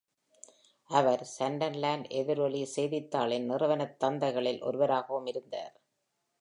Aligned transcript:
அவர், 0.89 1.27
"Sunderland 1.39 2.07
எதிரொலி" 2.11 2.65
செய்தித்தாளின் 2.75 3.45
நிறுவனத் 3.45 3.99
தந்தைகளில் 3.99 4.61
ஒருவராகவும் 4.61 5.25
இருந்தார். 5.25 5.75